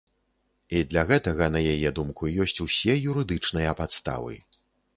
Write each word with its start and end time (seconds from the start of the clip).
І 0.77 0.79
для 0.93 1.03
гэтага, 1.11 1.49
на 1.57 1.61
яе 1.75 1.93
думку, 2.01 2.23
ёсць 2.47 2.57
усе 2.67 2.97
юрыдычныя 3.13 3.79
падставы. 3.83 4.35